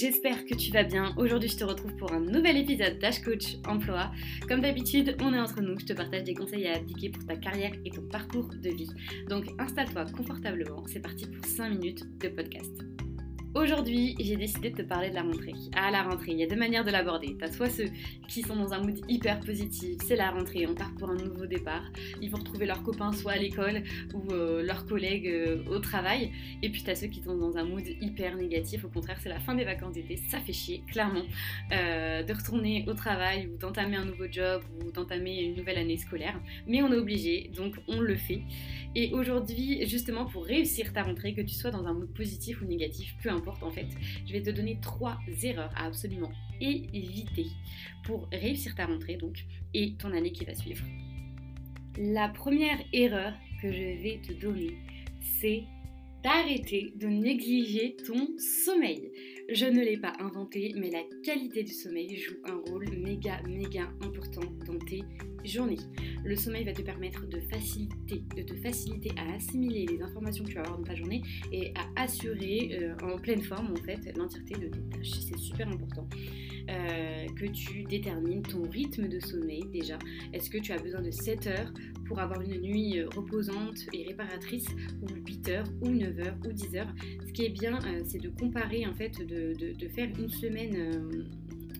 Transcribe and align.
j'espère 0.00 0.46
que 0.46 0.54
tu 0.54 0.72
vas 0.72 0.82
bien. 0.82 1.14
Aujourd'hui, 1.18 1.48
je 1.50 1.58
te 1.58 1.64
retrouve 1.64 1.94
pour 1.96 2.10
un 2.12 2.20
nouvel 2.20 2.56
épisode 2.56 2.98
d'Ash 2.98 3.20
Coach 3.20 3.56
Emploi. 3.66 4.10
Comme 4.48 4.62
d'habitude, 4.62 5.14
on 5.20 5.34
est 5.34 5.38
entre 5.38 5.60
nous, 5.60 5.78
je 5.78 5.84
te 5.84 5.92
partage 5.92 6.24
des 6.24 6.34
conseils 6.34 6.66
à 6.68 6.76
appliquer 6.76 7.10
pour 7.10 7.26
ta 7.26 7.36
carrière 7.36 7.72
et 7.84 7.90
ton 7.90 8.02
parcours 8.08 8.48
de 8.48 8.70
vie. 8.70 8.88
Donc 9.28 9.44
installe-toi 9.58 10.06
confortablement, 10.16 10.84
c'est 10.86 11.00
parti 11.00 11.26
pour 11.26 11.44
5 11.44 11.68
minutes 11.70 12.04
de 12.18 12.28
podcast. 12.28 12.72
Aujourd'hui, 13.52 14.14
j'ai 14.20 14.36
décidé 14.36 14.70
de 14.70 14.76
te 14.76 14.82
parler 14.82 15.10
de 15.10 15.16
la 15.16 15.22
rentrée. 15.22 15.54
Ah, 15.74 15.90
la 15.90 16.04
rentrée, 16.04 16.30
il 16.30 16.38
y 16.38 16.44
a 16.44 16.46
deux 16.46 16.54
manières 16.54 16.84
de 16.84 16.92
l'aborder. 16.92 17.36
T'as 17.36 17.50
soit 17.50 17.68
ceux 17.68 17.88
qui 18.28 18.42
sont 18.42 18.54
dans 18.54 18.72
un 18.72 18.78
mood 18.78 19.00
hyper 19.08 19.40
positif, 19.40 19.96
c'est 20.06 20.14
la 20.14 20.30
rentrée, 20.30 20.68
on 20.68 20.74
part 20.76 20.94
pour 20.94 21.10
un 21.10 21.16
nouveau 21.16 21.46
départ. 21.46 21.82
Ils 22.22 22.30
vont 22.30 22.38
retrouver 22.38 22.64
leurs 22.64 22.84
copains 22.84 23.12
soit 23.12 23.32
à 23.32 23.38
l'école 23.38 23.82
ou 24.14 24.32
euh, 24.32 24.62
leurs 24.62 24.86
collègues 24.86 25.26
euh, 25.26 25.64
au 25.68 25.80
travail. 25.80 26.30
Et 26.62 26.70
puis 26.70 26.84
t'as 26.84 26.94
ceux 26.94 27.08
qui 27.08 27.22
sont 27.22 27.36
dans 27.36 27.56
un 27.56 27.64
mood 27.64 27.82
hyper 28.00 28.36
négatif. 28.36 28.84
Au 28.84 28.88
contraire, 28.88 29.18
c'est 29.20 29.28
la 29.28 29.40
fin 29.40 29.56
des 29.56 29.64
vacances 29.64 29.94
d'été, 29.94 30.16
ça 30.16 30.38
fait 30.38 30.52
chier, 30.52 30.84
clairement, 30.86 31.24
euh, 31.72 32.22
de 32.22 32.32
retourner 32.32 32.84
au 32.86 32.94
travail 32.94 33.48
ou 33.48 33.58
d'entamer 33.58 33.96
un 33.96 34.04
nouveau 34.04 34.30
job 34.30 34.62
ou 34.78 34.92
d'entamer 34.92 35.42
une 35.42 35.56
nouvelle 35.56 35.78
année 35.78 35.96
scolaire. 35.96 36.40
Mais 36.68 36.82
on 36.82 36.92
est 36.92 36.98
obligé, 36.98 37.50
donc 37.56 37.74
on 37.88 38.00
le 38.00 38.14
fait. 38.14 38.42
Et 38.94 39.12
aujourd'hui, 39.12 39.88
justement, 39.88 40.26
pour 40.26 40.44
réussir 40.44 40.92
ta 40.92 41.02
rentrée, 41.02 41.34
que 41.34 41.40
tu 41.40 41.54
sois 41.54 41.72
dans 41.72 41.86
un 41.86 41.94
mood 41.94 42.12
positif 42.14 42.60
ou 42.62 42.64
négatif, 42.64 43.16
peu 43.22 43.28
importe 43.28 43.39
en 43.48 43.70
fait, 43.70 43.88
je 44.26 44.32
vais 44.32 44.42
te 44.42 44.50
donner 44.50 44.78
trois 44.80 45.18
erreurs 45.42 45.72
à 45.76 45.86
absolument 45.86 46.30
éviter 46.60 47.46
pour 48.04 48.28
réussir 48.32 48.74
ta 48.74 48.86
rentrée 48.86 49.16
donc 49.16 49.44
et 49.74 49.94
ton 49.94 50.12
année 50.12 50.32
qui 50.32 50.44
va 50.44 50.54
suivre. 50.54 50.84
La 51.98 52.28
première 52.28 52.78
erreur 52.92 53.32
que 53.60 53.72
je 53.72 54.02
vais 54.02 54.20
te 54.26 54.32
donner, 54.32 54.78
c'est 55.20 55.64
d'arrêter 56.22 56.92
de 56.96 57.06
négliger 57.06 57.96
ton 58.06 58.28
sommeil. 58.38 59.10
Je 59.48 59.66
ne 59.66 59.80
l'ai 59.80 59.96
pas 59.96 60.12
inventé, 60.20 60.72
mais 60.76 60.90
la 60.90 61.02
qualité 61.24 61.62
du 61.62 61.72
sommeil 61.72 62.16
joue 62.16 62.36
un 62.44 62.56
rôle 62.70 62.88
méga, 62.96 63.40
méga 63.48 63.88
important 64.00 64.42
dans 64.66 64.78
tes 64.78 65.02
journées. 65.44 65.78
Le 66.24 66.36
sommeil 66.36 66.64
va 66.64 66.72
te 66.72 66.82
permettre 66.82 67.26
de 67.26 67.40
faciliter, 67.40 68.22
de 68.36 68.42
te 68.42 68.54
faciliter 68.54 69.10
à 69.16 69.34
assimiler 69.34 69.86
les 69.86 70.02
informations 70.02 70.44
que 70.44 70.50
tu 70.50 70.54
vas 70.54 70.62
avoir 70.62 70.78
dans 70.78 70.84
ta 70.84 70.94
journée 70.94 71.22
et 71.52 71.72
à 71.74 72.02
assurer 72.02 72.78
euh, 72.80 72.94
en 73.02 73.18
pleine 73.18 73.42
forme 73.42 73.72
en 73.72 73.82
fait 73.82 74.16
l'entièreté 74.16 74.54
de 74.54 74.68
tes 74.68 74.80
tâches. 74.90 75.20
C'est 75.20 75.38
super 75.38 75.68
important. 75.68 76.06
Euh, 76.68 77.26
que 77.34 77.46
tu 77.46 77.82
détermines 77.84 78.42
ton 78.42 78.62
rythme 78.62 79.08
de 79.08 79.18
sommeil 79.18 79.64
déjà. 79.72 79.98
Est-ce 80.32 80.50
que 80.50 80.58
tu 80.58 80.72
as 80.72 80.78
besoin 80.78 81.00
de 81.00 81.10
7 81.10 81.46
heures 81.48 81.72
pour 82.06 82.20
avoir 82.20 82.40
une 82.42 82.60
nuit 82.60 83.00
euh, 83.00 83.08
reposante 83.16 83.78
et 83.92 84.04
réparatrice 84.04 84.66
ou 85.02 85.06
8 85.26 85.48
heures 85.48 85.66
ou 85.80 85.88
9 85.88 86.09
heures 86.18 86.36
ou 86.44 86.52
10 86.52 86.76
heures. 86.76 86.92
Ce 87.26 87.32
qui 87.32 87.44
est 87.44 87.50
bien, 87.50 87.78
c'est 88.06 88.20
de 88.20 88.28
comparer 88.28 88.86
en 88.86 88.94
fait, 88.94 89.18
de, 89.24 89.54
de 89.74 89.88
faire 89.88 90.08
une 90.18 90.28
semaine 90.28 91.28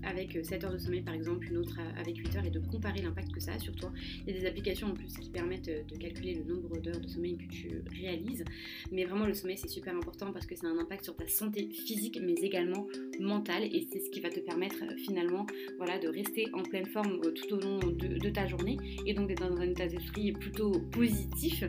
avec 0.03 0.39
7 0.45 0.53
euh, 0.63 0.67
heures 0.67 0.73
de 0.73 0.79
sommeil 0.79 1.03
par 1.03 1.15
exemple, 1.15 1.47
une 1.47 1.59
autre 1.59 1.79
avec 1.99 2.17
8 2.17 2.37
heures 2.37 2.45
et 2.45 2.51
de 2.51 2.61
comparer 2.61 3.03
l'impact 3.03 3.33
que 3.33 3.41
ça 3.41 3.53
a 3.53 3.59
sur 3.59 3.75
toi. 3.75 3.93
Il 4.27 4.35
y 4.35 4.37
a 4.37 4.41
des 4.41 4.47
applications 4.47 4.89
en 4.89 4.95
plus 4.95 5.13
qui 5.17 5.31
permettent 5.31 5.69
euh, 5.69 5.83
de 5.85 5.97
calculer 5.97 6.35
le 6.35 6.55
nombre 6.55 6.79
d'heures 6.79 7.01
de 7.01 7.09
sommeil 7.09 7.37
que 7.37 7.53
tu 7.53 7.83
réalises. 8.01 8.45
Mais 8.93 9.05
vraiment 9.05 9.27
le 9.27 9.35
sommeil 9.35 9.59
c'est 9.59 9.69
super 9.69 9.97
important 9.97 10.33
parce 10.33 10.47
que 10.47 10.57
ça 10.57 10.67
a 10.67 10.71
un 10.71 10.79
impact 10.79 11.05
sur 11.05 11.17
ta 11.17 11.27
santé 11.27 11.69
physique 11.71 12.19
mais 12.23 12.35
également 12.35 12.87
mentale 13.21 13.65
et 13.65 13.87
c'est 13.93 14.01
ce 14.01 14.11
qui 14.11 14.21
va 14.21 14.31
te 14.31 14.41
permettre 14.41 14.83
euh, 14.83 14.97
finalement 14.97 15.47
voilà, 15.77 15.99
de 15.99 16.09
rester 16.09 16.47
en 16.53 16.63
pleine 16.63 16.87
forme 16.87 17.21
tout 17.35 17.55
au 17.55 17.61
long 17.61 17.79
de, 17.79 18.31
ta 18.31 18.47
journée 18.47 18.77
et 19.07 19.13
donc 19.13 19.29
d'être 19.29 19.49
dans 19.49 19.57
un 19.57 19.69
état 19.69 19.87
d'esprit 19.87 20.33
plutôt 20.33 20.71
positif 20.93 21.65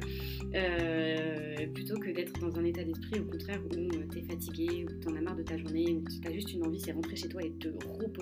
plutôt 1.74 1.98
que 1.98 2.12
d'être 2.12 2.40
dans 2.40 2.59
un 2.59 2.66
état 2.66 2.84
d'esprit 2.84 3.20
au 3.20 3.24
contraire 3.24 3.59
où 3.66 3.70
tu 3.70 4.20
es 4.20 4.22
fatigué, 4.22 4.86
où 4.86 5.02
tu 5.02 5.08
en 5.08 5.16
as 5.16 5.22
marre 5.22 5.36
de 5.36 5.44
ta 5.44 5.58
journée, 5.58 5.96
où 5.96 6.04
tu 6.04 6.28
as 6.28 6.32
juste 6.32 6.54
une 6.54 6.66
envie 6.66 6.80
c'est 6.80 6.92
rentrer 6.92 7.16
chez 7.16 7.30
toi 7.30 7.44
et 7.44 7.52
te 7.52 7.70
reposer 8.00 8.21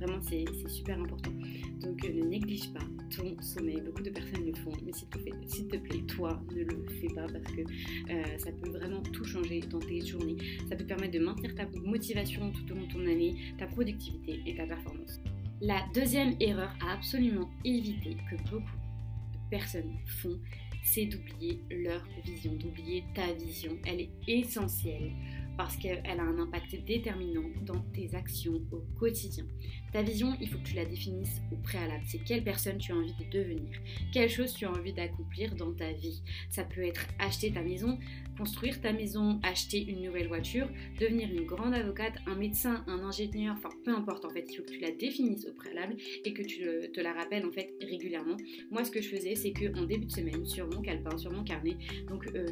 Vraiment, 0.00 0.20
c'est 0.22 0.44
super 0.68 0.98
important. 0.98 1.32
Donc, 1.80 2.04
euh, 2.04 2.12
ne 2.12 2.24
néglige 2.24 2.72
pas 2.72 2.84
ton 3.16 3.40
sommeil. 3.40 3.80
Beaucoup 3.80 4.02
de 4.02 4.10
personnes 4.10 4.46
le 4.46 4.54
font, 4.54 4.72
mais 4.84 4.92
s'il 4.92 5.08
te, 5.08 5.76
te, 5.76 5.82
plaît, 5.82 6.02
toi, 6.06 6.42
ne 6.54 6.62
le 6.62 6.86
fais 7.00 7.08
pas 7.08 7.26
parce 7.26 7.54
que 7.54 7.60
euh, 7.60 8.38
ça 8.38 8.50
peut 8.52 8.70
vraiment 8.70 9.02
tout 9.02 9.24
changer 9.24 9.60
dans 9.60 9.78
tes 9.78 10.04
journées. 10.04 10.36
Ça 10.68 10.76
peut 10.76 10.86
permettre 10.86 11.12
de 11.12 11.24
maintenir 11.24 11.54
ta 11.54 11.66
motivation 11.82 12.50
tout 12.52 12.72
au 12.72 12.76
long 12.76 12.86
de 12.86 12.92
ton 12.92 13.00
année, 13.00 13.34
ta 13.58 13.66
productivité 13.66 14.40
et 14.46 14.54
ta 14.54 14.66
performance. 14.66 15.20
La 15.60 15.84
deuxième 15.94 16.36
erreur 16.40 16.74
à 16.82 16.94
absolument 16.94 17.50
éviter 17.64 18.16
que 18.30 18.36
beaucoup 18.50 18.56
de 18.56 19.50
personnes 19.50 19.96
font, 20.22 20.38
c'est 20.82 21.06
d'oublier 21.06 21.60
leur 21.70 22.02
vision, 22.24 22.54
d'oublier 22.54 23.04
ta 23.14 23.32
vision. 23.34 23.76
Elle 23.86 24.00
est 24.00 24.10
essentielle 24.26 25.12
parce 25.60 25.76
qu'elle 25.76 26.00
a 26.06 26.22
un 26.22 26.38
impact 26.38 26.74
déterminant 26.86 27.44
dans 27.66 27.80
tes 27.92 28.14
actions 28.14 28.62
au 28.72 28.82
quotidien. 28.98 29.44
Ta 29.92 30.00
vision, 30.00 30.34
il 30.40 30.48
faut 30.48 30.56
que 30.56 30.64
tu 30.64 30.74
la 30.74 30.86
définisses 30.86 31.42
au 31.52 31.56
préalable. 31.56 32.02
C'est 32.06 32.24
quelle 32.24 32.42
personne 32.42 32.78
tu 32.78 32.92
as 32.92 32.96
envie 32.96 33.12
de 33.12 33.30
devenir, 33.30 33.78
quelle 34.10 34.30
chose 34.30 34.54
tu 34.54 34.64
as 34.64 34.70
envie 34.70 34.94
d'accomplir 34.94 35.54
dans 35.56 35.72
ta 35.74 35.92
vie. 35.92 36.22
Ça 36.48 36.64
peut 36.64 36.82
être 36.82 37.06
acheter 37.18 37.52
ta 37.52 37.60
maison, 37.60 37.98
construire 38.38 38.80
ta 38.80 38.94
maison, 38.94 39.38
acheter 39.42 39.84
une 39.84 40.00
nouvelle 40.00 40.28
voiture, 40.28 40.66
devenir 40.98 41.28
une 41.30 41.44
grande 41.44 41.74
avocate, 41.74 42.14
un 42.26 42.36
médecin, 42.36 42.82
un 42.86 43.00
ingénieur, 43.00 43.54
enfin 43.58 43.68
peu 43.84 43.90
importe 43.94 44.24
en 44.24 44.30
fait, 44.30 44.46
il 44.48 44.56
faut 44.56 44.62
que 44.62 44.70
tu 44.70 44.80
la 44.80 44.92
définisses 44.92 45.44
au 45.46 45.52
préalable 45.52 45.96
et 46.24 46.32
que 46.32 46.42
tu 46.42 46.60
te 46.90 47.00
la 47.00 47.12
rappelles 47.12 47.44
en 47.44 47.52
fait 47.52 47.74
régulièrement. 47.82 48.38
Moi 48.70 48.84
ce 48.84 48.90
que 48.90 49.02
je 49.02 49.08
faisais 49.08 49.34
c'est 49.34 49.52
que 49.52 49.76
en 49.78 49.84
début 49.84 50.06
de 50.06 50.12
semaine 50.12 50.46
sur 50.46 50.66
mon 50.68 50.80
calepin, 50.80 51.18
sur 51.18 51.32
mon 51.32 51.44
carnet, 51.44 51.76
donc 52.08 52.26
euh, 52.28 52.46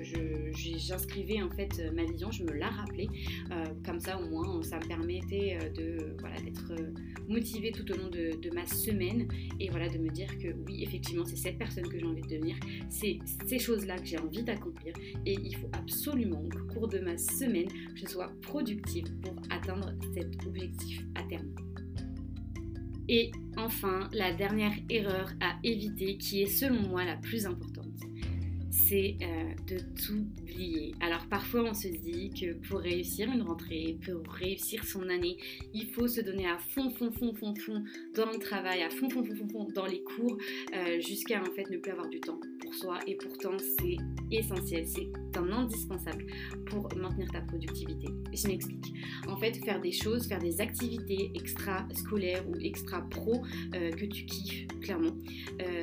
j'inscrivais 0.52 1.40
en 1.40 1.50
fait 1.50 1.80
ma 1.94 2.04
vision, 2.04 2.30
je 2.30 2.42
me 2.42 2.52
la 2.52 2.68
rappelais, 2.68 2.97
euh, 3.06 3.64
comme 3.84 4.00
ça 4.00 4.20
au 4.20 4.28
moins 4.28 4.62
ça 4.62 4.78
me 4.78 4.86
permettait 4.86 5.58
euh, 5.60 5.68
de 5.70 6.16
voilà 6.18 6.40
d'être 6.40 6.72
motivée 7.28 7.72
tout 7.72 7.90
au 7.92 7.96
long 7.96 8.08
de, 8.08 8.40
de, 8.40 8.50
ma 8.54 8.66
semaine 8.66 9.28
et 9.60 9.68
voilà 9.70 9.88
de 9.88 9.98
me 9.98 10.08
dire 10.08 10.38
que 10.38 10.48
oui 10.66 10.82
effectivement 10.82 11.24
c'est 11.24 11.36
cette 11.36 11.58
personne 11.58 11.88
que 11.88 11.98
j'ai 11.98 12.06
envie 12.06 12.22
de 12.22 12.28
devenir, 12.28 12.56
c'est 12.88 13.18
ces 13.46 13.58
choses 13.58 13.86
là 13.86 13.98
que 13.98 14.06
j'ai 14.06 14.18
envie 14.18 14.42
d'accomplir 14.42 14.94
et 15.26 15.34
il 15.34 15.56
faut 15.56 15.70
absolument 15.72 16.42
qu'au 16.48 16.72
cours 16.72 16.88
de 16.88 16.98
ma 16.98 17.16
semaine, 17.16 17.68
je 17.94 18.06
sois 18.06 18.30
productive 18.42 19.06
pour 19.20 19.34
atteindre 19.50 19.92
cet 20.14 20.46
objectif 20.46 21.02
à 21.14 21.22
terme. 21.24 21.48
Et 23.08 23.30
enfin, 23.56 24.08
la 24.12 24.32
dernière 24.34 24.74
erreur 24.90 25.32
à 25.40 25.58
éviter 25.64 26.18
qui 26.18 26.42
est 26.42 26.46
selon 26.46 26.88
moi 26.88 27.04
la 27.04 27.16
plus 27.16 27.46
importante, 27.46 28.00
c'est 28.86 29.16
euh, 29.22 29.54
de 29.66 29.78
tout 29.78 30.26
oublier. 30.40 30.94
Alors 31.00 31.26
parfois 31.28 31.64
on 31.64 31.74
se 31.74 31.88
dit 31.88 32.30
que 32.30 32.54
pour 32.68 32.80
réussir 32.80 33.30
une 33.30 33.42
rentrée, 33.42 33.98
pour 34.04 34.32
réussir 34.32 34.84
son 34.84 35.08
année, 35.08 35.36
il 35.74 35.86
faut 35.86 36.08
se 36.08 36.20
donner 36.20 36.46
à 36.46 36.58
fond, 36.58 36.90
fond, 36.90 37.10
fond, 37.10 37.34
fond, 37.34 37.54
fond 37.54 37.84
dans 38.14 38.30
le 38.30 38.38
travail, 38.38 38.82
à 38.82 38.90
fond, 38.90 39.10
fond, 39.10 39.24
fond, 39.24 39.34
fond, 39.34 39.48
fond 39.48 39.68
dans 39.74 39.86
les 39.86 40.02
cours, 40.02 40.36
euh, 40.74 41.00
jusqu'à 41.00 41.40
en 41.40 41.52
fait 41.54 41.68
ne 41.70 41.78
plus 41.78 41.90
avoir 41.90 42.08
du 42.08 42.20
temps 42.20 42.40
pour 42.60 42.74
soi. 42.74 42.98
Et 43.06 43.16
pourtant 43.16 43.56
c'est 43.58 43.96
essentiel, 44.30 44.86
c'est 44.86 45.08
un 45.36 45.50
indispensable 45.52 46.26
pour 46.66 46.88
maintenir 46.96 47.30
ta 47.30 47.40
productivité. 47.40 48.08
Je 48.32 48.48
m'explique. 48.48 48.94
En 49.26 49.36
fait, 49.36 49.54
faire 49.64 49.80
des 49.80 49.92
choses, 49.92 50.26
faire 50.26 50.38
des 50.38 50.60
activités 50.60 51.30
extra-scolaires 51.34 52.44
ou 52.48 52.54
extra-pro 52.60 53.42
euh, 53.74 53.90
que 53.90 54.04
tu 54.04 54.24
kiffes, 54.26 54.66
clairement, 54.88 55.12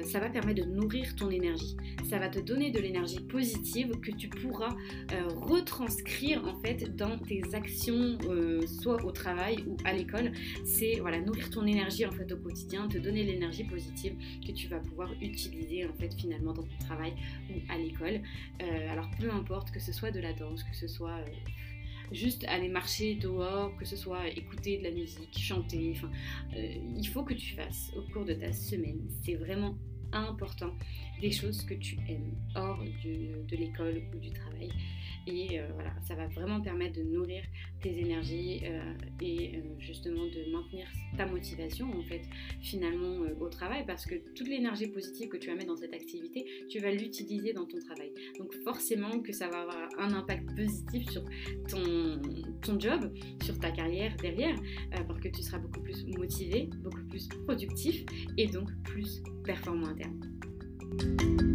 ça 0.04 0.20
va 0.20 0.30
permettre 0.30 0.66
de 0.66 0.68
nourrir 0.68 1.16
ton 1.16 1.30
énergie. 1.30 1.78
Ça 2.10 2.18
va 2.18 2.28
te 2.28 2.40
donner 2.40 2.72
de 2.72 2.80
l'énergie 2.80 3.20
positive 3.20 4.00
que 4.00 4.12
tu 4.12 4.30
pourras 4.30 4.76
euh, 5.12 5.28
retranscrire 5.28 6.44
en 6.46 6.56
fait 6.62 6.96
dans 6.96 7.18
tes 7.20 7.44
actions, 7.54 8.18
euh, 8.30 8.66
soit 8.66 9.04
au 9.04 9.12
travail 9.12 9.64
ou 9.68 9.78
à 9.86 9.94
l'école. 9.94 10.32
C'est 10.64 10.96
voilà 11.00 11.20
nourrir 11.20 11.50
ton 11.50 11.66
énergie 11.66 12.06
en 12.06 12.12
fait 12.12 12.32
au 12.32 12.38
quotidien, 12.38 12.88
te 12.88 12.98
donner 12.98 13.24
l'énergie 13.24 13.64
positive 13.64 14.16
que 14.46 14.52
tu 14.52 14.68
vas 14.68 14.80
pouvoir 14.80 15.12
utiliser 15.22 15.86
en 15.86 15.94
fait 15.94 16.14
finalement 16.14 16.54
dans 16.54 16.64
ton 16.64 16.78
travail 16.80 17.14
ou 17.50 17.60
à 17.70 17.78
l'école. 17.78 18.22
Euh, 18.62 18.92
alors 18.92 19.10
peu 19.20 19.30
importe 19.32 19.72
que 19.72 19.80
ce 19.80 19.92
soit 19.92 20.12
de 20.12 20.20
la 20.20 20.34
danse, 20.34 20.64
que 20.64 20.76
ce 20.76 20.88
soit 20.88 21.20
juste 22.12 22.46
aller 22.46 22.70
marcher 22.70 23.16
dehors, 23.16 23.76
que 23.78 23.86
ce 23.86 23.96
soit 23.96 24.28
écouter 24.30 24.78
de 24.78 24.84
la 24.84 24.92
musique, 24.92 25.38
chanter, 25.38 25.94
enfin, 25.96 26.12
il 26.56 27.08
faut 27.08 27.24
que 27.24 27.34
tu 27.34 27.56
fasses 27.56 27.92
au 27.96 28.02
cours 28.12 28.26
de 28.26 28.34
ta 28.34 28.52
semaine. 28.52 29.02
C'est 29.24 29.36
vraiment 29.36 29.76
important 30.16 30.74
des 31.22 31.32
choses 31.32 31.64
que 31.64 31.74
tu 31.76 31.96
aimes 32.10 32.36
hors 32.56 32.84
de 33.04 33.56
l'école 33.56 34.02
ou 34.14 34.20
du 34.20 34.32
travail. 34.32 34.72
Et 35.28 35.60
euh, 35.60 35.68
voilà, 35.74 35.92
ça 36.08 36.14
va 36.14 36.28
vraiment 36.28 36.62
permettre 36.62 37.00
de 37.00 37.04
nourrir 37.04 37.44
tes 37.82 37.98
énergies 37.98 38.62
euh, 38.64 38.94
et 39.22 39.56
euh, 39.56 39.62
justement 39.80 40.24
de 40.26 40.52
maintenir 40.52 40.88
ta 41.18 41.26
motivation 41.26 41.90
en 41.98 42.04
fait 42.04 42.22
finalement 42.62 43.26
au 43.40 43.50
travail 43.50 43.86
parce 43.88 44.06
que 44.06 44.16
toute 44.36 44.48
l'énergie 44.48 44.88
positive 44.88 45.30
que 45.30 45.38
tu 45.38 45.48
vas 45.48 45.56
mettre 45.56 45.68
dans 45.68 45.78
cette 45.78 45.94
activité, 45.94 46.46
tu 46.70 46.80
vas 46.80 46.92
l'utiliser 46.92 47.54
dans 47.54 47.66
ton 47.66 47.80
travail. 47.80 48.12
Donc 48.38 48.54
forcément 48.64 49.20
que 49.20 49.32
ça 49.32 49.50
va 49.50 49.62
avoir 49.62 49.90
un 49.98 50.14
impact 50.14 50.56
positif 50.56 51.10
sur 51.10 51.24
ton, 51.70 52.22
ton 52.62 52.80
job, 52.80 53.12
sur 53.44 53.58
ta 53.58 53.72
carrière 53.72 54.16
derrière, 54.18 54.56
parce 54.92 55.20
que 55.20 55.30
tu 55.30 55.42
seras 55.42 55.58
beaucoup 55.58 55.82
plus 55.82 56.06
motivé, 56.18 56.70
beaucoup 56.84 57.04
plus 57.10 57.28
productif 57.46 58.06
et 58.38 58.48
donc 58.48 58.70
plus 58.84 59.24
performant 59.44 59.88
à 60.06 60.10
terme. 61.18 61.55